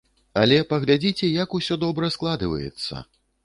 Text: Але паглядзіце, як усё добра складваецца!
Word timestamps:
Але 0.43 0.57
паглядзіце, 0.71 1.29
як 1.43 1.55
усё 1.59 1.79
добра 1.87 2.13
складваецца! 2.19 3.07